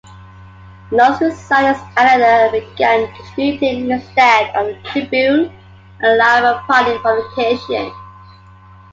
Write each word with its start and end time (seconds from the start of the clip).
Lawrence 0.89 1.21
resigned 1.21 1.67
as 1.75 1.79
editor 1.95 2.25
and 2.25 2.51
began 2.53 3.13
contributing 3.15 3.91
instead 3.91 4.51
to 4.53 4.81
"Tribune", 4.89 5.55
a 6.01 6.07
Labour 6.13 6.59
Party 6.65 6.97
publication. 6.97 7.93